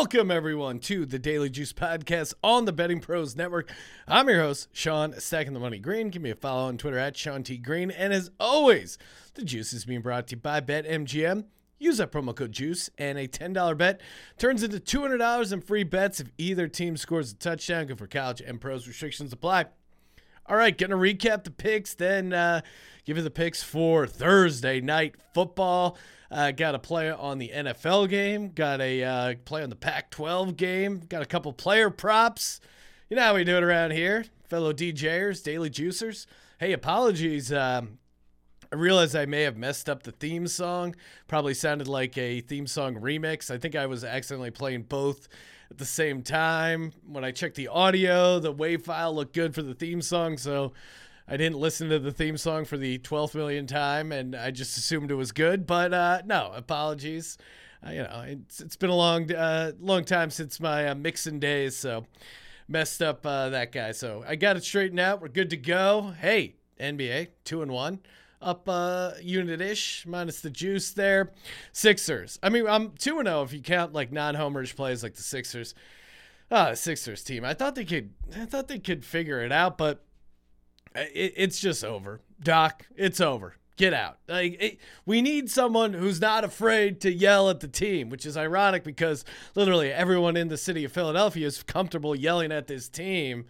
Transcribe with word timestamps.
Welcome 0.00 0.30
everyone 0.30 0.78
to 0.78 1.04
the 1.04 1.18
Daily 1.18 1.50
Juice 1.50 1.74
Podcast 1.74 2.32
on 2.42 2.64
the 2.64 2.72
Betting 2.72 3.00
Pros 3.00 3.36
Network. 3.36 3.70
I'm 4.08 4.30
your 4.30 4.40
host, 4.40 4.68
Sean 4.72 5.12
Stacking 5.20 5.52
the 5.52 5.60
Money 5.60 5.78
Green. 5.78 6.08
Give 6.08 6.22
me 6.22 6.30
a 6.30 6.34
follow 6.34 6.68
on 6.68 6.78
Twitter 6.78 6.96
at 6.96 7.18
Sean 7.18 7.42
T 7.42 7.58
Green. 7.58 7.90
And 7.90 8.10
as 8.10 8.30
always, 8.40 8.96
the 9.34 9.44
juice 9.44 9.74
is 9.74 9.84
being 9.84 10.00
brought 10.00 10.28
to 10.28 10.36
you 10.36 10.40
by 10.40 10.62
BetMGM. 10.62 11.44
Use 11.78 11.98
that 11.98 12.10
promo 12.10 12.34
code 12.34 12.52
JUICE 12.52 12.88
and 12.96 13.18
a 13.18 13.28
$10 13.28 13.76
bet 13.76 14.00
turns 14.38 14.62
into 14.62 14.80
$200 14.80 15.52
in 15.52 15.60
free 15.60 15.84
bets 15.84 16.18
if 16.18 16.32
either 16.38 16.66
team 16.66 16.96
scores 16.96 17.32
a 17.32 17.34
touchdown. 17.34 17.84
Good 17.84 17.98
for 17.98 18.06
college 18.06 18.40
and 18.40 18.58
pros. 18.58 18.88
Restrictions 18.88 19.34
apply. 19.34 19.66
All 20.46 20.56
right, 20.56 20.76
gonna 20.76 20.96
recap 20.96 21.44
the 21.44 21.50
picks, 21.50 21.92
then 21.92 22.32
uh, 22.32 22.62
give 23.04 23.18
you 23.18 23.22
the 23.22 23.30
picks 23.30 23.62
for 23.62 24.06
Thursday 24.06 24.80
night 24.80 25.16
football. 25.34 25.98
Uh, 26.30 26.52
got 26.52 26.74
a 26.74 26.78
play 26.78 27.10
on 27.10 27.38
the 27.38 27.48
NFL 27.48 28.08
game. 28.08 28.50
Got 28.50 28.80
a 28.80 29.02
uh, 29.02 29.34
play 29.44 29.62
on 29.62 29.70
the 29.70 29.76
Pac-12 29.76 30.56
game. 30.56 31.00
Got 31.08 31.22
a 31.22 31.26
couple 31.26 31.52
player 31.52 31.90
props. 31.90 32.60
You 33.08 33.16
know 33.16 33.22
how 33.22 33.34
we 33.34 33.42
do 33.42 33.56
it 33.56 33.64
around 33.64 33.90
here, 33.90 34.24
fellow 34.48 34.72
DJers, 34.72 35.42
daily 35.42 35.70
juicers. 35.70 36.26
Hey, 36.58 36.72
apologies. 36.72 37.52
Um, 37.52 37.98
I 38.72 38.76
realize 38.76 39.16
I 39.16 39.26
may 39.26 39.42
have 39.42 39.56
messed 39.56 39.90
up 39.90 40.04
the 40.04 40.12
theme 40.12 40.46
song. 40.46 40.94
Probably 41.26 41.54
sounded 41.54 41.88
like 41.88 42.16
a 42.16 42.40
theme 42.42 42.68
song 42.68 42.94
remix. 42.94 43.50
I 43.50 43.58
think 43.58 43.74
I 43.74 43.86
was 43.86 44.04
accidentally 44.04 44.52
playing 44.52 44.82
both 44.82 45.26
at 45.72 45.78
the 45.78 45.84
same 45.84 46.22
time. 46.22 46.92
When 47.04 47.24
I 47.24 47.32
checked 47.32 47.56
the 47.56 47.66
audio, 47.66 48.38
the 48.38 48.54
WAV 48.54 48.84
file 48.84 49.12
looked 49.12 49.34
good 49.34 49.56
for 49.56 49.62
the 49.62 49.74
theme 49.74 50.02
song, 50.02 50.36
so 50.36 50.72
I 51.30 51.36
didn't 51.36 51.58
listen 51.58 51.88
to 51.90 52.00
the 52.00 52.10
theme 52.10 52.36
song 52.36 52.64
for 52.64 52.76
the 52.76 52.98
12th 52.98 53.36
million 53.36 53.68
time, 53.68 54.10
and 54.10 54.34
I 54.34 54.50
just 54.50 54.76
assumed 54.76 55.12
it 55.12 55.14
was 55.14 55.30
good. 55.30 55.64
But 55.64 55.94
uh, 55.94 56.22
no, 56.26 56.50
apologies. 56.52 57.38
Uh, 57.86 57.90
you 57.90 58.02
know, 58.02 58.24
it's, 58.26 58.60
it's 58.60 58.74
been 58.74 58.90
a 58.90 58.96
long, 58.96 59.32
uh, 59.32 59.72
long 59.78 60.04
time 60.04 60.30
since 60.30 60.58
my 60.58 60.88
uh, 60.88 60.94
mixing 60.96 61.38
days, 61.38 61.76
so 61.76 62.04
messed 62.66 63.00
up 63.00 63.24
uh, 63.24 63.48
that 63.50 63.70
guy. 63.70 63.92
So 63.92 64.24
I 64.26 64.34
got 64.34 64.56
it 64.56 64.64
straightened 64.64 64.98
out. 64.98 65.22
We're 65.22 65.28
good 65.28 65.50
to 65.50 65.56
go. 65.56 66.14
Hey, 66.20 66.56
NBA 66.80 67.28
two 67.44 67.62
and 67.62 67.70
one 67.70 68.00
up 68.42 68.66
uh 68.68 69.12
unit 69.20 69.60
ish 69.60 70.06
minus 70.06 70.40
the 70.40 70.50
juice 70.50 70.92
there. 70.92 71.30
Sixers. 71.72 72.38
I 72.42 72.48
mean, 72.48 72.66
I'm 72.66 72.92
2 72.92 73.18
and 73.18 73.28
0 73.28 73.42
if 73.42 73.52
you 73.52 73.60
count 73.60 73.92
like 73.92 74.10
non-homerish 74.12 74.74
plays 74.74 75.02
like 75.02 75.14
the 75.14 75.22
Sixers. 75.22 75.74
Ah, 76.50 76.74
Sixers 76.74 77.22
team. 77.22 77.44
I 77.44 77.54
thought 77.54 77.74
they 77.74 77.84
could 77.84 78.10
I 78.36 78.46
thought 78.46 78.68
they 78.68 78.78
could 78.78 79.04
figure 79.04 79.42
it 79.42 79.52
out, 79.52 79.78
but 79.78 80.04
it, 80.94 81.34
it's 81.36 81.60
just 81.60 81.84
over. 81.84 82.20
Doc, 82.42 82.86
it's 82.96 83.20
over. 83.20 83.56
Get 83.76 83.94
out. 83.94 84.18
Like 84.28 84.56
it, 84.60 84.78
we 85.06 85.22
need 85.22 85.50
someone 85.50 85.94
who's 85.94 86.20
not 86.20 86.44
afraid 86.44 87.00
to 87.02 87.12
yell 87.12 87.48
at 87.48 87.60
the 87.60 87.68
team, 87.68 88.10
which 88.10 88.26
is 88.26 88.36
ironic 88.36 88.84
because 88.84 89.24
literally 89.54 89.90
everyone 89.90 90.36
in 90.36 90.48
the 90.48 90.58
city 90.58 90.84
of 90.84 90.92
Philadelphia 90.92 91.46
is 91.46 91.62
comfortable 91.62 92.14
yelling 92.14 92.52
at 92.52 92.66
this 92.66 92.88
team. 92.88 93.46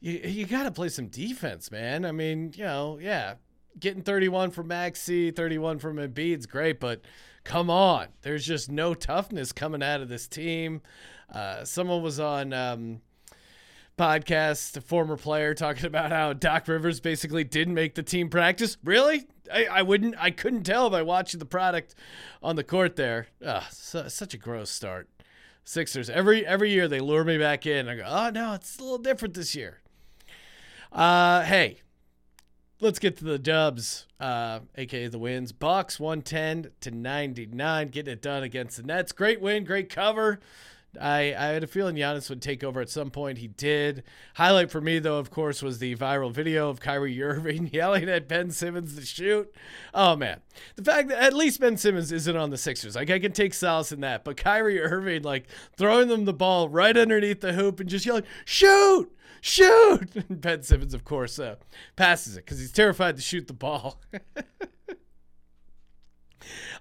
You, 0.00 0.14
you 0.24 0.46
got 0.46 0.64
to 0.64 0.70
play 0.70 0.88
some 0.88 1.06
defense, 1.06 1.70
man. 1.70 2.04
I 2.04 2.12
mean, 2.12 2.52
you 2.56 2.64
know, 2.64 2.98
yeah, 3.00 3.34
getting 3.78 4.02
31 4.02 4.50
from 4.50 4.68
Maxey, 4.68 5.30
31 5.30 5.78
from 5.78 5.96
Embiid's 5.96 6.46
great, 6.46 6.80
but 6.80 7.02
come 7.44 7.70
on, 7.70 8.08
there's 8.22 8.44
just 8.44 8.70
no 8.70 8.94
toughness 8.94 9.52
coming 9.52 9.82
out 9.82 10.00
of 10.00 10.08
this 10.08 10.26
team. 10.26 10.82
Uh, 11.32 11.64
someone 11.64 12.02
was 12.02 12.18
on 12.18 12.52
um, 12.52 13.00
podcast, 13.96 14.76
a 14.76 14.80
former 14.80 15.16
player, 15.16 15.54
talking 15.54 15.86
about 15.86 16.12
how 16.12 16.32
Doc 16.32 16.68
Rivers 16.68 17.00
basically 17.00 17.44
didn't 17.44 17.74
make 17.74 17.94
the 17.94 18.02
team 18.02 18.28
practice. 18.28 18.76
Really? 18.84 19.26
I, 19.52 19.66
I 19.66 19.82
wouldn't. 19.82 20.14
I 20.18 20.30
couldn't 20.30 20.64
tell 20.64 20.90
by 20.90 21.02
watching 21.02 21.38
the 21.38 21.46
product 21.46 21.94
on 22.42 22.56
the 22.56 22.64
court 22.64 22.96
there. 22.96 23.28
Ugh, 23.44 23.62
su- 23.70 24.08
such 24.08 24.34
a 24.34 24.38
gross 24.38 24.70
start. 24.70 25.08
Sixers 25.64 26.08
every 26.08 26.46
every 26.46 26.70
year 26.70 26.86
they 26.86 27.00
lure 27.00 27.24
me 27.24 27.38
back 27.38 27.66
in. 27.66 27.88
I 27.88 27.96
go, 27.96 28.04
oh 28.06 28.30
no, 28.30 28.54
it's 28.54 28.78
a 28.78 28.82
little 28.82 28.98
different 28.98 29.34
this 29.34 29.54
year. 29.54 29.80
Uh, 30.92 31.42
hey, 31.42 31.80
let's 32.80 32.98
get 32.98 33.16
to 33.18 33.24
the 33.24 33.38
dubs, 33.38 34.06
uh, 34.20 34.60
aka 34.76 35.08
the 35.08 35.18
wins. 35.18 35.52
Bucks 35.52 35.98
110 35.98 36.70
to 36.80 36.90
99, 36.90 37.88
getting 37.88 38.12
it 38.12 38.22
done 38.22 38.42
against 38.42 38.76
the 38.76 38.82
Nets. 38.84 39.12
Great 39.12 39.40
win, 39.40 39.64
great 39.64 39.88
cover. 39.90 40.40
I, 41.00 41.34
I 41.34 41.46
had 41.48 41.64
a 41.64 41.66
feeling 41.66 41.96
Giannis 41.96 42.28
would 42.28 42.42
take 42.42 42.64
over 42.64 42.80
at 42.80 42.88
some 42.88 43.10
point. 43.10 43.38
He 43.38 43.48
did. 43.48 44.02
Highlight 44.34 44.70
for 44.70 44.80
me, 44.80 44.98
though, 44.98 45.18
of 45.18 45.30
course, 45.30 45.62
was 45.62 45.78
the 45.78 45.96
viral 45.96 46.32
video 46.32 46.68
of 46.68 46.80
Kyrie 46.80 47.22
Irving 47.22 47.70
yelling 47.72 48.08
at 48.08 48.28
Ben 48.28 48.50
Simmons 48.50 48.96
to 48.96 49.04
shoot. 49.04 49.52
Oh, 49.94 50.16
man. 50.16 50.40
The 50.76 50.84
fact 50.84 51.08
that 51.08 51.22
at 51.22 51.34
least 51.34 51.60
Ben 51.60 51.76
Simmons 51.76 52.12
isn't 52.12 52.36
on 52.36 52.50
the 52.50 52.58
Sixers. 52.58 52.96
Like, 52.96 53.10
I 53.10 53.18
can 53.18 53.32
take 53.32 53.54
solace 53.54 53.92
in 53.92 54.00
that. 54.00 54.24
But 54.24 54.36
Kyrie 54.36 54.80
Irving, 54.80 55.22
like, 55.22 55.46
throwing 55.76 56.08
them 56.08 56.24
the 56.24 56.34
ball 56.34 56.68
right 56.68 56.96
underneath 56.96 57.40
the 57.40 57.52
hoop 57.52 57.80
and 57.80 57.88
just 57.88 58.06
yelling, 58.06 58.24
shoot! 58.44 59.12
Shoot! 59.40 60.14
And 60.16 60.40
Ben 60.40 60.62
Simmons, 60.62 60.94
of 60.94 61.04
course, 61.04 61.38
uh, 61.38 61.56
passes 61.94 62.36
it 62.36 62.44
because 62.44 62.58
he's 62.58 62.72
terrified 62.72 63.16
to 63.16 63.22
shoot 63.22 63.46
the 63.46 63.52
ball. 63.52 64.00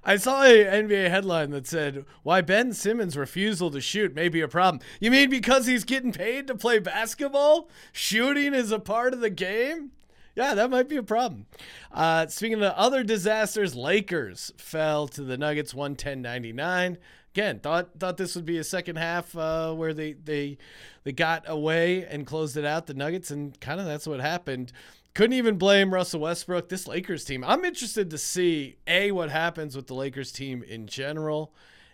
I 0.03 0.17
saw 0.17 0.43
a 0.43 0.65
NBA 0.65 1.09
headline 1.09 1.49
that 1.51 1.67
said, 1.67 2.05
"Why 2.23 2.41
Ben 2.41 2.73
Simmons' 2.73 3.17
refusal 3.17 3.71
to 3.71 3.81
shoot 3.81 4.15
may 4.15 4.29
be 4.29 4.41
a 4.41 4.47
problem." 4.47 4.81
You 4.99 5.11
mean 5.11 5.29
because 5.29 5.65
he's 5.65 5.83
getting 5.83 6.11
paid 6.11 6.47
to 6.47 6.55
play 6.55 6.79
basketball? 6.79 7.69
Shooting 7.91 8.53
is 8.53 8.71
a 8.71 8.79
part 8.79 9.13
of 9.13 9.19
the 9.19 9.29
game. 9.29 9.91
Yeah, 10.35 10.53
that 10.53 10.69
might 10.69 10.89
be 10.89 10.97
a 10.97 11.03
problem. 11.03 11.45
Uh, 11.91 12.27
speaking 12.27 12.61
of 12.61 12.73
other 12.73 13.03
disasters, 13.03 13.73
Lakers 13.73 14.51
fell 14.57 15.07
to 15.07 15.23
the 15.23 15.37
Nuggets 15.37 15.73
110-99. 15.73 16.97
Again, 17.33 17.59
thought 17.59 17.99
thought 17.99 18.17
this 18.17 18.35
would 18.35 18.45
be 18.45 18.57
a 18.57 18.63
second 18.63 18.97
half 18.97 19.35
uh, 19.35 19.73
where 19.73 19.93
they 19.93 20.13
they 20.13 20.57
they 21.03 21.11
got 21.11 21.43
away 21.47 22.05
and 22.05 22.25
closed 22.25 22.55
it 22.55 22.63
out 22.63 22.87
the 22.87 22.93
Nuggets, 22.93 23.29
and 23.29 23.59
kind 23.59 23.79
of 23.79 23.85
that's 23.85 24.07
what 24.07 24.21
happened. 24.21 24.71
Couldn't 25.15 25.37
even 25.37 25.57
blame 25.57 25.93
Russell 25.93 26.19
Westbrook. 26.19 26.67
This 26.67 26.87
Lakers 26.87 27.23
team, 27.23 27.43
I'm 27.43 27.63
interested 27.63 28.09
to 28.11 28.17
see 28.17 28.75
A, 28.85 29.11
what 29.11 29.31
happens 29.31 29.75
with 29.75 29.87
the 29.87 29.95
Lakers 29.95 30.31
team 30.31 30.61
in 30.61 30.87
general, 30.87 31.53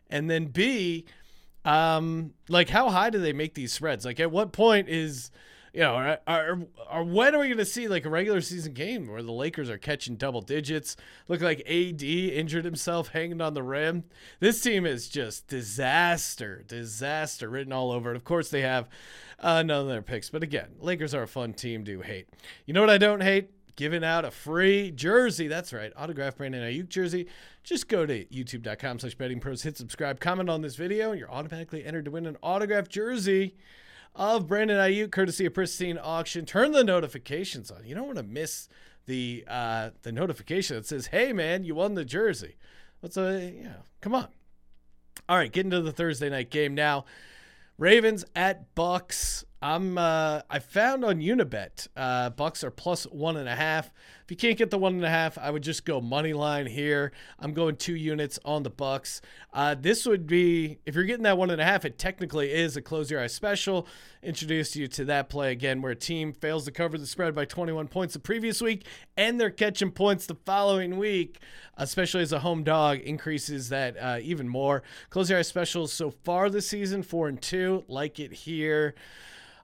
and 0.10 0.28
then 0.28 0.46
B, 0.48 1.06
um, 1.64 2.34
like 2.50 2.68
how 2.70 2.90
high 2.90 3.12
do 3.12 3.20
they 3.20 3.32
make 3.32 3.54
these 3.54 3.72
spreads? 3.72 4.06
Like 4.06 4.20
at 4.20 4.32
what 4.32 4.52
point 4.52 4.90
is 4.90 5.30
you 5.74 5.80
know, 5.80 5.96
are, 5.96 6.20
are, 6.28 6.60
are 6.90 7.04
when 7.04 7.34
are 7.34 7.40
we 7.40 7.48
going 7.48 7.58
to 7.58 7.66
see 7.66 7.88
like 7.88 8.06
a 8.06 8.10
regular 8.10 8.42
season 8.42 8.74
game 8.74 9.08
where 9.08 9.24
the 9.24 9.32
Lakers 9.32 9.70
are 9.70 9.78
catching 9.78 10.18
double 10.18 10.42
digits? 10.42 10.98
Look 11.30 11.40
like 11.42 11.62
AD 11.62 12.04
injured 12.04 12.66
himself 12.66 13.10
hanging 13.10 13.40
on 13.40 13.54
the 13.54 13.64
rim. 13.64 14.04
This 14.42 14.60
team 14.60 14.86
is 14.86 15.08
just 15.08 15.48
disaster, 15.48 16.64
disaster 16.68 17.50
written 17.50 17.72
all 17.72 17.92
over 17.92 18.12
it. 18.12 18.18
Of 18.18 18.26
course, 18.26 18.50
they 18.50 18.62
have 18.62 18.90
uh, 19.40 19.64
none 19.64 19.82
of 19.84 19.88
their 19.88 20.02
picks, 20.02 20.30
but 20.30 20.44
again, 20.44 20.72
Lakers 20.80 21.14
are 21.14 21.24
a 21.24 21.28
fun 21.28 21.54
team 21.54 21.86
to 21.86 22.02
hate. 22.02 22.28
You 22.66 22.74
know 22.74 22.82
what 22.82 22.90
I 22.90 22.98
don't 22.98 23.22
hate? 23.22 23.52
Giving 23.78 24.04
out 24.04 24.26
a 24.26 24.32
free 24.32 24.92
jersey. 24.92 25.48
That's 25.48 25.72
right, 25.72 25.94
autograph 25.96 26.36
Brandon 26.36 26.62
Aiyuk 26.62 26.90
jersey. 26.90 27.28
Just 27.64 27.88
go 27.88 28.06
to 28.06 28.26
youtube.com 28.26 29.00
slash 29.00 29.16
betting 29.16 29.40
pros, 29.40 29.64
hit 29.64 29.78
subscribe, 29.78 30.20
comment 30.20 30.50
on 30.50 30.62
this 30.62 30.76
video, 30.76 31.12
and 31.12 31.20
you're 31.20 31.32
automatically 31.32 31.86
entered 31.86 32.06
to 32.06 32.12
win 32.12 32.26
an 32.26 32.38
autographed 32.42 32.92
jersey 32.92 33.56
of 34.16 34.48
Brandon 34.48 34.78
Aiyuk, 34.78 35.12
courtesy 35.12 35.46
of 35.46 35.54
Pristine 35.54 36.00
Auction. 36.02 36.46
Turn 36.46 36.72
the 36.72 36.84
notifications 36.84 37.72
on. 37.72 37.86
You 37.86 37.96
don't 37.96 38.06
want 38.06 38.18
to 38.18 38.24
miss 38.24 38.68
the 39.06 39.44
uh, 39.48 39.92
the 40.04 40.12
notification 40.12 40.76
that 40.76 40.86
says, 40.86 41.08
"Hey, 41.08 41.34
man, 41.34 41.64
you 41.64 41.76
won 41.76 41.96
the 41.96 42.06
jersey." 42.06 42.56
Let's 43.02 43.18
uh, 43.18 43.52
yeah, 43.54 43.74
come 44.02 44.14
on. 44.14 44.28
All 45.28 45.38
right, 45.38 45.52
getting 45.52 45.72
to 45.72 45.82
the 45.82 45.92
Thursday 45.92 46.30
night 46.30 46.50
game 46.50 46.76
now. 46.76 47.06
Ravens 47.78 48.26
at 48.36 48.76
Bucs. 48.76 49.44
I'm 49.64 49.96
uh, 49.96 50.42
I 50.50 50.58
found 50.58 51.06
on 51.06 51.20
Unibet, 51.20 51.88
uh, 51.96 52.32
Bucs 52.32 52.64
are 52.64 52.72
plus 52.72 53.04
one 53.04 53.38
and 53.38 53.48
a 53.48 53.56
half. 53.56 53.94
If 54.24 54.32
you 54.32 54.36
can't 54.36 54.58
get 54.58 54.72
the 54.72 54.80
one 54.80 54.96
and 54.96 55.06
a 55.06 55.10
half, 55.10 55.38
I 55.38 55.52
would 55.52 55.62
just 55.62 55.86
go 55.86 56.02
money 56.02 56.34
line 56.34 56.66
here. 56.66 57.12
I'm 57.38 57.54
going 57.54 57.76
two 57.76 57.96
units 57.96 58.40
on 58.44 58.64
the 58.64 58.72
Bucs. 58.72 59.22
Uh, 59.54 59.76
this 59.80 60.08
would 60.08 60.26
be 60.26 60.80
if 60.88 60.96
you're 60.96 61.04
getting 61.04 61.24
that 61.24 61.38
one 61.38 61.52
and 61.52 61.62
a 61.62 61.64
half, 61.64 61.86
it 61.86 62.00
technically 62.00 62.52
is 62.52 62.76
a 62.76 62.82
close 62.82 63.12
your 63.12 63.22
eyes 63.22 63.36
special. 63.36 63.88
Introduce 64.24 64.76
you 64.76 64.88
to 64.88 65.06
that 65.06 65.30
play 65.30 65.52
again, 65.52 65.84
where 65.84 65.92
a 65.92 65.96
team 65.96 66.34
fails 66.34 66.66
to 66.66 66.72
cover 66.72 66.98
the 66.98 67.06
spread 67.06 67.36
by 67.36 67.46
21 67.46 67.88
points 67.88 68.16
the 68.16 68.20
previous 68.20 68.62
week, 68.62 68.88
and 69.16 69.40
they're 69.40 69.52
catching 69.52 69.92
points 69.92 70.26
the 70.26 70.36
following 70.44 70.98
week, 70.98 71.40
especially 71.78 72.24
as 72.24 72.32
a 72.32 72.40
home 72.40 72.64
dog 72.64 73.00
increases 73.00 73.70
that 73.70 73.96
uh, 73.98 74.18
even 74.24 74.48
more. 74.48 74.82
Close 75.12 75.30
your 75.30 75.38
eyes 75.38 75.48
specials 75.48 75.94
so 75.94 76.10
far 76.10 76.50
this 76.50 76.68
season, 76.68 77.04
four 77.04 77.28
and 77.28 77.40
two. 77.40 77.84
Like 77.88 78.20
it 78.20 78.34
here. 78.34 78.96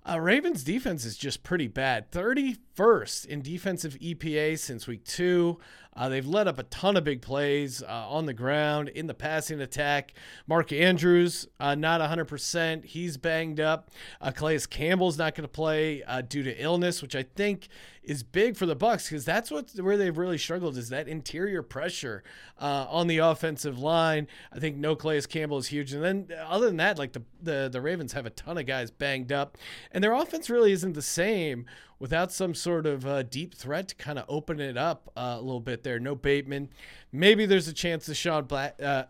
Uh, 0.10 0.22
Ravens 0.22 0.64
defense 0.64 1.04
is 1.04 1.18
just 1.18 1.44
pretty 1.44 1.68
bad. 1.68 2.12
31st 2.12 3.26
in 3.26 3.42
defensive 3.42 3.96
EPA 3.96 4.58
since 4.58 4.88
week 4.88 5.04
two. 5.04 5.60
Uh, 5.98 6.08
they've 6.08 6.28
led 6.28 6.48
up 6.48 6.60
a 6.60 6.64
ton 6.64 6.96
of 6.96 7.04
big 7.04 7.22
plays 7.22 7.82
uh, 7.82 8.08
on 8.08 8.28
the 8.28 8.34
ground 8.34 8.90
in 8.90 9.08
the 9.08 9.14
passing 9.14 9.60
attack. 9.60 10.14
Mark 10.46 10.72
Andrews, 10.72 11.48
uh, 11.60 11.74
not 11.74 12.00
100%. 12.00 12.86
He's 12.86 13.18
banged 13.18 13.60
up. 13.60 13.90
Uh, 14.22 14.32
Calais 14.32 14.60
Campbell's 14.70 15.18
not 15.18 15.34
going 15.34 15.44
to 15.44 15.52
play 15.52 16.04
uh, 16.04 16.22
due 16.22 16.44
to 16.44 16.56
illness, 16.62 17.02
which 17.02 17.16
I 17.16 17.24
think 17.24 17.68
is 18.08 18.24
big 18.24 18.56
for 18.56 18.66
the 18.66 18.76
Bucs 18.76 19.10
because 19.10 19.26
that's 19.26 19.52
what 19.52 19.70
where 19.82 19.98
they've 19.98 20.18
really 20.18 20.38
struggled 20.38 20.78
is 20.78 20.88
that 20.90 21.10
interior 21.10 21.62
pressure 21.62 22.24
uh, 22.58 22.86
on 22.90 23.08
the 23.08 23.18
offensive 23.18 23.78
line. 23.78 24.28
I 24.52 24.60
think 24.60 24.78
no 24.78 24.96
Calais 24.96 25.24
Campbell 25.24 25.58
is 25.58 25.68
huge, 25.68 25.92
and 25.92 26.04
then 26.04 26.30
other 26.48 26.68
than 26.68 26.78
that, 26.78 26.98
like 26.98 27.12
the, 27.12 27.24
the 27.42 27.70
the 27.72 27.82
Ravens 27.82 28.14
have 28.14 28.26
a 28.26 28.30
ton 28.30 28.58
of 28.58 28.66
guys 28.66 28.92
banged 28.92 29.32
up, 29.32 29.58
and 29.92 30.02
their 30.04 30.14
offense 30.14 30.50
really 30.50 30.72
isn't 30.72 30.94
the 30.94 31.02
same 31.02 31.66
without 32.00 32.32
some 32.32 32.54
sort 32.54 32.86
of 32.86 33.06
uh, 33.06 33.24
deep 33.24 33.56
threat 33.56 33.88
to 33.90 33.96
kind 33.96 34.20
of 34.20 34.26
open 34.28 34.60
it 34.60 34.78
up 34.78 35.12
uh, 35.16 35.36
a 35.38 35.42
little 35.42 35.60
bit 35.60 35.84
there. 35.84 36.00
No 36.00 36.16
Bateman. 36.16 36.70
Maybe 37.12 37.46
there's 37.46 37.68
a 37.68 37.74
chance 37.74 38.06
that 38.06 38.16
Sean 38.16 38.46
Black, 38.46 38.76
uh, 38.82 39.04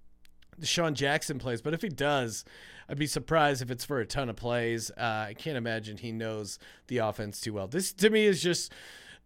DeSean 0.60 0.94
Jackson 0.94 1.38
plays, 1.38 1.60
but 1.60 1.74
if 1.74 1.82
he 1.82 1.88
does, 1.88 2.44
I'd 2.88 2.98
be 2.98 3.06
surprised 3.06 3.62
if 3.62 3.70
it's 3.70 3.84
for 3.84 4.00
a 4.00 4.06
ton 4.06 4.28
of 4.28 4.36
plays. 4.36 4.90
Uh, 4.90 5.26
I 5.28 5.34
can't 5.36 5.56
imagine 5.56 5.96
he 5.96 6.12
knows 6.12 6.58
the 6.86 6.98
offense 6.98 7.40
too 7.40 7.52
well. 7.52 7.66
This 7.66 7.92
to 7.94 8.10
me 8.10 8.26
is 8.26 8.42
just 8.42 8.72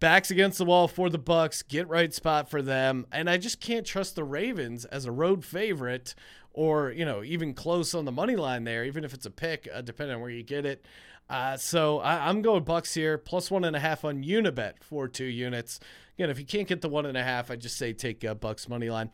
backs 0.01 0.31
against 0.31 0.59
the 0.59 0.65
wall 0.65 0.89
for 0.89 1.11
the 1.11 1.19
Bucs, 1.19 1.67
get 1.67 1.89
right 1.89 2.13
spot 2.13 2.49
for 2.49 2.63
them, 2.63 3.07
and 3.13 3.29
I 3.29 3.37
just 3.37 3.61
can't 3.61 3.87
trust 3.87 4.17
the 4.17 4.25
Ravens 4.25 4.87
as 4.87 5.05
a 5.05 5.13
road 5.13 5.45
favorite 5.45 6.15
or 6.53 6.91
you 6.91 7.05
know 7.05 7.23
even 7.23 7.55
close 7.55 7.95
on 7.95 8.05
the 8.05 8.13
money 8.13 8.37
line 8.37 8.65
there, 8.65 8.85
even 8.85 9.05
if 9.05 9.15
it's 9.15 9.27
a 9.27 9.31
pick, 9.31 9.69
uh, 9.73 9.83
depending 9.83 10.17
on 10.17 10.23
where 10.23 10.31
you 10.31 10.43
get 10.43 10.65
it. 10.65 10.85
Uh, 11.31 11.57
so 11.57 12.01
I, 12.01 12.29
am 12.29 12.43
going 12.43 12.65
Bucs 12.65 12.93
here, 12.93 13.17
plus 13.17 13.53
one 13.53 13.65
and 13.65 13.77
a 13.77 13.79
half 13.79 14.05
on 14.05 14.25
Unibet 14.25 14.83
for 14.83 15.07
two 15.07 15.25
units. 15.25 15.79
Again, 16.19 16.29
if 16.29 16.41
you 16.41 16.45
can't 16.45 16.67
get 16.67 16.81
the 16.81 16.89
one 16.89 17.07
and 17.07 17.17
a 17.17 17.23
half, 17.23 17.53
I 17.53 17.57
just 17.57 17.79
say 17.79 17.93
take 17.93 18.25
uh, 18.25 18.35
Bucs 18.35 18.69
money 18.69 18.91
line. 18.91 19.13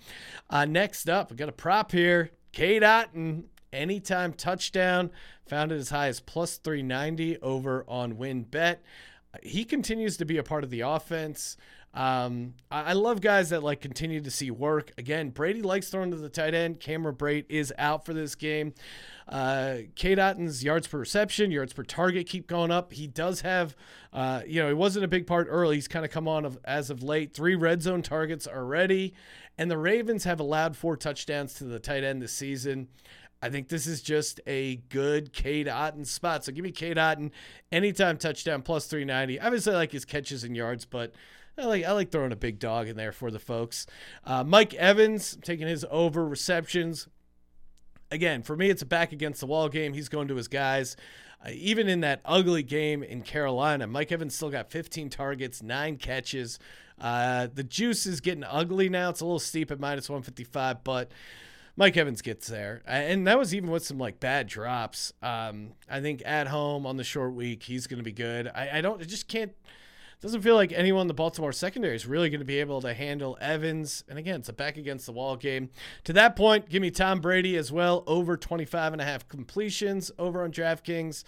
Uh, 0.48 0.64
next 0.64 1.10
up, 1.10 1.30
we 1.30 1.36
got 1.36 1.50
a 1.50 1.52
prop 1.52 1.92
here. 1.92 2.30
Cade 2.52 2.82
Otton, 2.82 3.44
anytime 3.70 4.32
touchdown, 4.32 5.10
found 5.46 5.72
it 5.72 5.76
as 5.76 5.90
high 5.90 6.08
as 6.08 6.20
plus 6.20 6.56
390 6.56 7.36
over 7.42 7.84
on 7.86 8.14
WynnBET. 8.14 8.78
He 9.42 9.66
continues 9.66 10.16
to 10.16 10.24
be 10.24 10.38
a 10.38 10.42
part 10.42 10.64
of 10.64 10.70
the 10.70 10.80
offense. 10.80 11.58
Um, 11.96 12.52
I, 12.70 12.82
I 12.82 12.92
love 12.92 13.22
guys 13.22 13.48
that 13.50 13.62
like 13.62 13.80
continue 13.80 14.20
to 14.20 14.30
see 14.30 14.50
work. 14.50 14.92
Again, 14.98 15.30
Brady 15.30 15.62
likes 15.62 15.88
throwing 15.88 16.10
to 16.10 16.16
the 16.18 16.28
tight 16.28 16.52
end. 16.52 16.78
Cameron 16.78 17.16
Brate 17.16 17.46
is 17.48 17.72
out 17.78 18.04
for 18.04 18.12
this 18.12 18.34
game. 18.34 18.74
Uh, 19.26 19.78
Cade 19.94 20.18
Otton's 20.18 20.62
yards 20.62 20.86
per 20.86 20.98
reception, 20.98 21.50
yards 21.50 21.72
per 21.72 21.82
target 21.82 22.28
keep 22.28 22.46
going 22.46 22.70
up. 22.70 22.92
He 22.92 23.06
does 23.06 23.40
have, 23.40 23.74
uh, 24.12 24.42
you 24.46 24.60
know, 24.60 24.68
he 24.68 24.74
wasn't 24.74 25.06
a 25.06 25.08
big 25.08 25.26
part 25.26 25.48
early. 25.50 25.76
He's 25.76 25.88
kind 25.88 26.04
of 26.04 26.10
come 26.10 26.28
on 26.28 26.44
of, 26.44 26.58
as 26.64 26.90
of 26.90 27.02
late. 27.02 27.32
Three 27.32 27.54
red 27.54 27.82
zone 27.82 28.02
targets 28.02 28.46
already. 28.46 29.14
And 29.56 29.70
the 29.70 29.78
Ravens 29.78 30.24
have 30.24 30.38
allowed 30.38 30.76
four 30.76 30.98
touchdowns 30.98 31.54
to 31.54 31.64
the 31.64 31.80
tight 31.80 32.04
end 32.04 32.20
this 32.20 32.32
season. 32.32 32.88
I 33.40 33.48
think 33.48 33.68
this 33.68 33.86
is 33.86 34.02
just 34.02 34.38
a 34.46 34.76
good 34.90 35.32
Cade 35.32 35.66
Otton 35.66 36.06
spot. 36.06 36.44
So 36.44 36.52
give 36.52 36.64
me 36.64 36.72
Cade 36.72 36.98
Otton 36.98 37.30
anytime 37.72 38.18
touchdown 38.18 38.60
plus 38.60 38.86
390. 38.86 39.40
Obviously, 39.40 39.72
I 39.72 39.76
like 39.76 39.92
his 39.92 40.04
catches 40.04 40.44
and 40.44 40.54
yards, 40.54 40.84
but 40.84 41.14
I 41.58 41.64
like 41.64 41.84
I 41.84 41.92
like 41.92 42.10
throwing 42.10 42.32
a 42.32 42.36
big 42.36 42.58
dog 42.58 42.88
in 42.88 42.96
there 42.96 43.12
for 43.12 43.30
the 43.30 43.38
folks. 43.38 43.86
Uh, 44.24 44.44
Mike 44.44 44.74
Evans 44.74 45.38
taking 45.42 45.66
his 45.66 45.86
over 45.90 46.26
receptions. 46.26 47.08
Again, 48.10 48.42
for 48.42 48.56
me, 48.56 48.70
it's 48.70 48.82
a 48.82 48.86
back 48.86 49.12
against 49.12 49.40
the 49.40 49.46
wall 49.46 49.68
game. 49.68 49.94
He's 49.94 50.08
going 50.08 50.28
to 50.28 50.36
his 50.36 50.48
guys. 50.48 50.96
Uh, 51.44 51.50
even 51.52 51.88
in 51.88 52.00
that 52.00 52.20
ugly 52.24 52.62
game 52.62 53.02
in 53.02 53.22
Carolina, 53.22 53.86
Mike 53.86 54.12
Evans 54.12 54.34
still 54.34 54.50
got 54.50 54.70
15 54.70 55.10
targets, 55.10 55.62
nine 55.62 55.96
catches. 55.96 56.58
Uh, 57.00 57.48
the 57.52 57.64
juice 57.64 58.06
is 58.06 58.20
getting 58.20 58.44
ugly 58.44 58.88
now. 58.88 59.10
It's 59.10 59.20
a 59.20 59.24
little 59.24 59.38
steep 59.38 59.70
at 59.70 59.80
minus 59.80 60.08
155, 60.08 60.84
but 60.84 61.10
Mike 61.74 61.96
Evans 61.96 62.22
gets 62.22 62.46
there. 62.46 62.82
And 62.86 63.26
that 63.26 63.38
was 63.38 63.54
even 63.54 63.70
with 63.70 63.84
some 63.84 63.98
like 63.98 64.20
bad 64.20 64.46
drops. 64.46 65.12
Um, 65.22 65.72
I 65.90 66.00
think 66.00 66.22
at 66.24 66.46
home 66.48 66.86
on 66.86 66.96
the 66.96 67.04
short 67.04 67.34
week, 67.34 67.64
he's 67.64 67.86
going 67.86 67.98
to 67.98 68.04
be 68.04 68.12
good. 68.12 68.48
I, 68.54 68.78
I 68.78 68.80
don't, 68.80 69.00
I 69.00 69.04
just 69.04 69.28
can't 69.28 69.52
doesn't 70.20 70.42
feel 70.42 70.54
like 70.54 70.72
anyone 70.72 71.02
in 71.02 71.08
the 71.08 71.14
Baltimore 71.14 71.52
secondary 71.52 71.94
is 71.94 72.06
really 72.06 72.30
going 72.30 72.40
to 72.40 72.46
be 72.46 72.60
able 72.60 72.80
to 72.80 72.94
handle 72.94 73.36
Evans. 73.40 74.02
And 74.08 74.18
again, 74.18 74.40
it's 74.40 74.48
a 74.48 74.52
back 74.52 74.76
against 74.76 75.06
the 75.06 75.12
wall 75.12 75.36
game. 75.36 75.70
To 76.04 76.12
that 76.14 76.36
point, 76.36 76.68
give 76.68 76.82
me 76.82 76.90
Tom 76.90 77.20
Brady 77.20 77.56
as 77.56 77.70
well, 77.70 78.02
over 78.06 78.36
25 78.36 78.94
and 78.94 79.02
a 79.02 79.04
half 79.04 79.28
completions 79.28 80.10
over 80.18 80.42
on 80.42 80.52
DraftKings. 80.52 81.24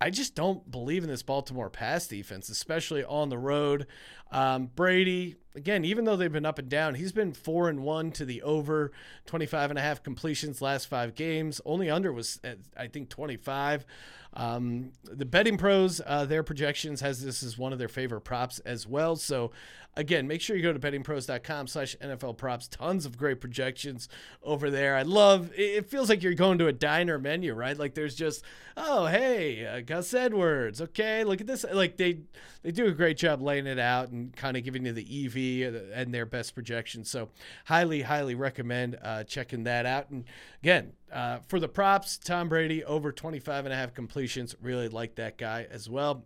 I 0.00 0.10
just 0.10 0.34
don't 0.34 0.70
believe 0.70 1.04
in 1.04 1.08
this 1.08 1.22
Baltimore 1.22 1.70
pass 1.70 2.06
defense, 2.06 2.50
especially 2.50 3.02
on 3.04 3.30
the 3.30 3.38
road. 3.38 3.86
Um, 4.30 4.70
Brady, 4.74 5.36
again, 5.54 5.84
even 5.84 6.04
though 6.04 6.16
they've 6.16 6.32
been 6.32 6.46
up 6.46 6.58
and 6.58 6.68
down, 6.68 6.94
he's 6.94 7.12
been 7.12 7.32
four 7.32 7.68
and 7.68 7.80
one 7.80 8.10
to 8.12 8.24
the 8.24 8.42
over 8.42 8.92
25 9.26 9.70
and 9.70 9.78
a 9.78 9.82
half 9.82 10.02
completions 10.02 10.60
last 10.60 10.88
five 10.88 11.14
games. 11.14 11.60
Only 11.64 11.90
under 11.90 12.12
was, 12.12 12.40
I 12.76 12.88
think, 12.88 13.08
25. 13.08 13.86
Um, 14.34 14.92
the 15.02 15.24
betting 15.24 15.56
pros, 15.56 16.00
uh, 16.04 16.26
their 16.26 16.42
projections 16.42 17.00
has 17.00 17.24
this 17.24 17.42
as 17.42 17.56
one 17.56 17.72
of 17.72 17.78
their 17.78 17.88
favorite 17.88 18.20
props 18.20 18.58
as 18.60 18.86
well. 18.86 19.16
So 19.16 19.50
again, 19.96 20.28
make 20.28 20.42
sure 20.42 20.56
you 20.56 20.62
go 20.62 20.74
to 20.74 20.78
bettingpros.com 20.78 21.66
slash 21.66 21.96
NFL 22.02 22.36
props. 22.36 22.68
Tons 22.68 23.06
of 23.06 23.16
great 23.16 23.40
projections 23.40 24.08
over 24.42 24.70
there. 24.70 24.94
I 24.94 25.02
love 25.02 25.50
it 25.56 25.88
feels 25.88 26.08
like 26.08 26.22
you're 26.22 26.34
going 26.34 26.58
to 26.58 26.66
a 26.66 26.72
diner 26.72 27.18
menu, 27.18 27.54
right? 27.54 27.76
Like 27.76 27.94
there's 27.94 28.14
just, 28.14 28.44
oh 28.76 29.06
hey, 29.06 29.66
uh, 29.66 29.80
Gus 29.80 30.12
Edwards. 30.12 30.80
Okay, 30.80 31.24
look 31.24 31.40
at 31.40 31.46
this. 31.46 31.64
Like 31.72 31.96
they 31.96 32.20
they 32.62 32.72
do 32.72 32.86
a 32.86 32.92
great 32.92 33.16
job 33.16 33.40
laying 33.40 33.66
it 33.66 33.78
out 33.78 34.10
and 34.16 34.36
kind 34.36 34.56
of 34.56 34.64
giving 34.64 34.86
you 34.86 34.92
the 34.92 35.26
EV 35.26 35.74
and 35.94 36.12
their 36.12 36.26
best 36.26 36.54
projections. 36.54 37.10
So 37.10 37.28
highly, 37.66 38.02
highly 38.02 38.34
recommend 38.34 38.98
uh, 39.02 39.24
checking 39.24 39.64
that 39.64 39.86
out. 39.86 40.10
And 40.10 40.24
again, 40.62 40.92
uh, 41.12 41.38
for 41.46 41.60
the 41.60 41.68
props, 41.68 42.18
Tom 42.18 42.48
Brady 42.48 42.84
over 42.84 43.12
25 43.12 43.66
and 43.66 43.72
a 43.72 43.76
half 43.76 43.94
completions. 43.94 44.56
Really 44.60 44.88
like 44.88 45.14
that 45.16 45.38
guy 45.38 45.66
as 45.70 45.88
well. 45.88 46.24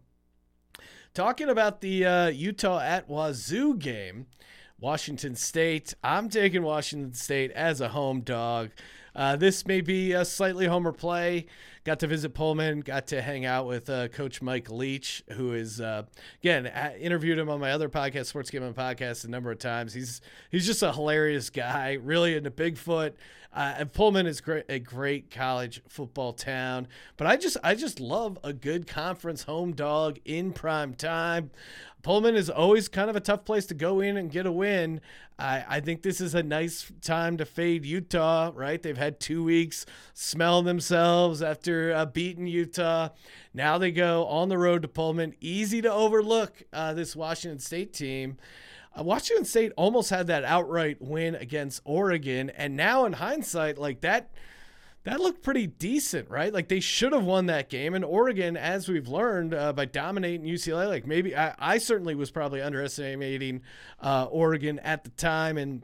Talking 1.12 1.48
about 1.48 1.80
the 1.80 2.06
uh, 2.06 2.26
Utah 2.28 2.80
at 2.80 3.08
Wazzu 3.08 3.78
game, 3.78 4.26
Washington 4.78 5.34
State. 5.34 5.92
I'm 6.04 6.28
taking 6.28 6.62
Washington 6.62 7.14
State 7.14 7.50
as 7.50 7.80
a 7.80 7.88
home 7.88 8.20
dog. 8.20 8.70
Uh, 9.14 9.36
this 9.36 9.66
may 9.66 9.80
be 9.80 10.12
a 10.12 10.24
slightly 10.24 10.66
homer 10.66 10.92
play. 10.92 11.46
Got 11.84 12.00
to 12.00 12.06
visit 12.06 12.34
Pullman, 12.34 12.80
got 12.80 13.06
to 13.08 13.22
hang 13.22 13.46
out 13.46 13.66
with 13.66 13.88
uh, 13.88 14.08
Coach 14.08 14.42
Mike 14.42 14.70
Leach, 14.70 15.22
who 15.32 15.54
is 15.54 15.80
uh, 15.80 16.02
again 16.42 16.66
I 16.66 16.96
interviewed 16.98 17.38
him 17.38 17.48
on 17.48 17.58
my 17.58 17.72
other 17.72 17.88
podcast, 17.88 18.26
Sports 18.26 18.50
Gambling 18.50 18.74
Podcast, 18.74 19.24
a 19.24 19.28
number 19.28 19.50
of 19.50 19.58
times. 19.58 19.94
He's 19.94 20.20
he's 20.50 20.66
just 20.66 20.82
a 20.82 20.92
hilarious 20.92 21.50
guy, 21.50 21.94
really 21.94 22.36
into 22.36 22.50
Bigfoot. 22.50 23.14
Uh, 23.52 23.74
and 23.78 23.92
Pullman 23.92 24.26
is 24.26 24.40
great, 24.40 24.64
a 24.68 24.78
great 24.78 25.30
college 25.30 25.82
football 25.88 26.32
town. 26.32 26.86
But 27.16 27.26
I 27.26 27.36
just 27.36 27.56
I 27.64 27.74
just 27.74 27.98
love 27.98 28.38
a 28.44 28.52
good 28.52 28.86
conference 28.86 29.42
home 29.44 29.72
dog 29.72 30.18
in 30.24 30.52
prime 30.52 30.94
time. 30.94 31.50
Pullman 32.02 32.34
is 32.34 32.48
always 32.48 32.88
kind 32.88 33.10
of 33.10 33.16
a 33.16 33.20
tough 33.20 33.44
place 33.44 33.66
to 33.66 33.74
go 33.74 34.00
in 34.00 34.16
and 34.16 34.30
get 34.30 34.46
a 34.46 34.52
win. 34.52 35.00
I, 35.38 35.64
I 35.68 35.80
think 35.80 36.02
this 36.02 36.20
is 36.20 36.34
a 36.34 36.42
nice 36.42 36.90
time 37.02 37.36
to 37.38 37.44
fade 37.44 37.84
Utah, 37.84 38.52
right? 38.54 38.82
They've 38.82 38.96
had 38.96 39.20
two 39.20 39.44
weeks 39.44 39.84
smelling 40.14 40.64
themselves 40.64 41.42
after 41.42 41.92
uh, 41.92 42.06
beating 42.06 42.46
Utah. 42.46 43.10
Now 43.52 43.78
they 43.78 43.90
go 43.90 44.26
on 44.26 44.48
the 44.48 44.58
road 44.58 44.82
to 44.82 44.88
Pullman. 44.88 45.34
Easy 45.40 45.82
to 45.82 45.92
overlook 45.92 46.62
uh, 46.72 46.94
this 46.94 47.14
Washington 47.14 47.58
State 47.58 47.92
team. 47.92 48.38
Uh, 48.98 49.04
Washington 49.04 49.44
State 49.44 49.72
almost 49.76 50.10
had 50.10 50.26
that 50.26 50.44
outright 50.44 51.00
win 51.00 51.34
against 51.34 51.82
Oregon, 51.84 52.50
and 52.50 52.76
now 52.76 53.04
in 53.04 53.12
hindsight, 53.14 53.78
like 53.78 54.00
that, 54.00 54.30
that 55.04 55.20
looked 55.20 55.42
pretty 55.42 55.66
decent, 55.66 56.28
right? 56.28 56.52
Like 56.52 56.68
they 56.68 56.80
should 56.80 57.12
have 57.12 57.24
won 57.24 57.46
that 57.46 57.70
game. 57.70 57.94
And 57.94 58.04
Oregon, 58.04 58.56
as 58.56 58.88
we've 58.88 59.08
learned 59.08 59.54
uh, 59.54 59.72
by 59.72 59.86
dominating 59.86 60.46
UCLA, 60.46 60.88
like 60.88 61.06
maybe 61.06 61.34
I, 61.34 61.54
I 61.58 61.78
certainly 61.78 62.14
was 62.14 62.30
probably 62.30 62.60
underestimating 62.60 63.62
uh, 64.00 64.26
Oregon 64.30 64.78
at 64.80 65.04
the 65.04 65.10
time, 65.10 65.56
and 65.56 65.82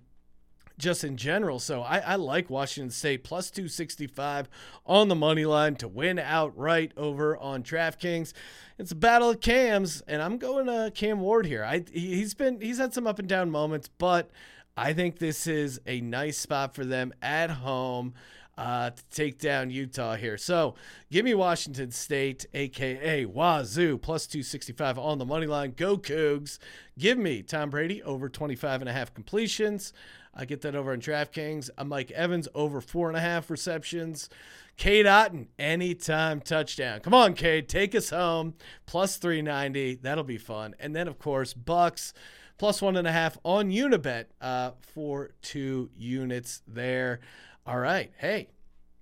just 0.78 1.04
in 1.04 1.16
general. 1.16 1.58
So 1.58 1.82
I, 1.82 1.98
I, 1.98 2.14
like 2.16 2.50
Washington 2.50 2.90
State 2.90 3.24
plus 3.24 3.50
265 3.50 4.48
on 4.84 5.08
the 5.08 5.14
money 5.14 5.46
line 5.46 5.76
to 5.76 5.88
win 5.88 6.18
outright 6.18 6.92
over 6.96 7.36
on 7.36 7.62
DraftKings. 7.62 8.32
It's 8.78 8.92
a 8.92 8.96
battle 8.96 9.30
of 9.30 9.40
Cams, 9.40 10.02
and 10.06 10.20
I'm 10.20 10.36
going 10.38 10.66
to 10.66 10.92
Cam 10.94 11.20
Ward 11.20 11.46
here. 11.46 11.64
I 11.64 11.84
he's 11.90 12.34
been 12.34 12.60
he's 12.60 12.78
had 12.78 12.92
some 12.92 13.06
up 13.06 13.18
and 13.18 13.28
down 13.28 13.50
moments, 13.50 13.88
but 13.96 14.30
I 14.76 14.92
think 14.92 15.18
this 15.18 15.46
is 15.46 15.80
a 15.86 16.02
nice 16.02 16.36
spot 16.36 16.74
for 16.74 16.84
them 16.84 17.14
at 17.22 17.50
home. 17.50 18.12
Uh, 18.58 18.88
to 18.88 19.02
take 19.10 19.38
down 19.38 19.68
Utah 19.68 20.16
here. 20.16 20.38
So 20.38 20.76
give 21.12 21.26
me 21.26 21.34
Washington 21.34 21.90
State, 21.90 22.46
aka 22.54 23.26
Wazzu, 23.26 24.00
plus 24.00 24.26
265 24.26 24.98
on 24.98 25.18
the 25.18 25.26
money 25.26 25.46
line. 25.46 25.74
Go 25.76 25.98
Cougs. 25.98 26.58
Give 26.98 27.18
me 27.18 27.42
Tom 27.42 27.68
Brady 27.68 28.02
over 28.02 28.30
25 28.30 28.80
and 28.80 28.88
a 28.88 28.94
half 28.94 29.12
completions. 29.12 29.92
I 30.34 30.46
get 30.46 30.62
that 30.62 30.74
over 30.74 30.92
on 30.92 31.00
DraftKings. 31.00 31.68
I'm 31.76 31.88
Mike 31.88 32.10
Evans 32.12 32.48
over 32.54 32.80
four 32.80 33.08
and 33.08 33.16
a 33.16 33.20
half 33.20 33.50
receptions. 33.50 34.30
Cade 34.76 35.06
Otton, 35.06 35.46
anytime 35.58 36.40
touchdown. 36.40 37.00
Come 37.00 37.14
on, 37.14 37.32
Cade, 37.32 37.68
take 37.68 37.94
us 37.94 38.10
home. 38.10 38.54
Plus 38.84 39.16
390. 39.16 39.96
That'll 39.96 40.24
be 40.24 40.36
fun. 40.36 40.74
And 40.78 40.94
then, 40.94 41.08
of 41.08 41.18
course, 41.18 41.54
Bucs 41.54 42.12
plus 42.58 42.82
one 42.82 42.96
and 42.96 43.06
a 43.06 43.12
half 43.12 43.38
on 43.44 43.70
Unibet 43.70 44.26
uh, 44.40 44.72
for 44.80 45.30
two 45.42 45.90
units 45.96 46.62
there. 46.66 47.20
All 47.66 47.78
right. 47.78 48.12
Hey, 48.18 48.48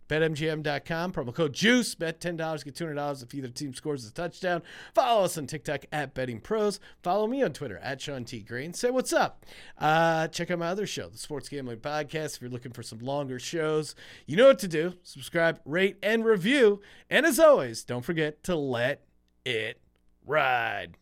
BetMGM.com, 0.08 1.12
promo 1.12 1.34
code 1.34 1.52
JUICE. 1.52 1.94
Bet 1.96 2.20
$10, 2.20 2.64
get 2.64 2.74
$200 2.74 3.22
if 3.22 3.34
either 3.34 3.48
team 3.48 3.74
scores 3.74 4.06
a 4.06 4.12
touchdown. 4.12 4.62
Follow 4.94 5.24
us 5.24 5.36
on 5.36 5.46
TikTok 5.46 5.84
at 5.92 6.14
Betting 6.14 6.40
Pros. 6.40 6.80
Follow 7.02 7.26
me 7.26 7.42
on 7.42 7.52
Twitter 7.52 7.78
at 7.78 8.00
Sean 8.00 8.24
T. 8.24 8.40
Green. 8.40 8.72
Say 8.72 8.90
what's 8.90 9.12
up. 9.12 9.44
Uh, 9.78 10.28
check 10.28 10.50
out 10.50 10.58
my 10.58 10.68
other 10.68 10.86
show, 10.86 11.08
the 11.08 11.18
Sports 11.18 11.48
Gambling 11.48 11.78
Podcast. 11.78 12.36
If 12.36 12.42
you're 12.42 12.50
looking 12.50 12.72
for 12.72 12.82
some 12.82 13.00
longer 13.00 13.38
shows, 13.38 13.94
you 14.26 14.36
know 14.36 14.46
what 14.46 14.58
to 14.60 14.68
do. 14.68 14.94
Subscribe, 15.02 15.60
rate, 15.64 15.96
and 16.02 16.24
review. 16.24 16.80
And 17.10 17.26
as 17.26 17.38
always, 17.38 17.84
don't 17.84 18.04
forget 18.04 18.42
to 18.44 18.56
let 18.56 19.04
it 19.44 19.80
ride. 20.26 20.96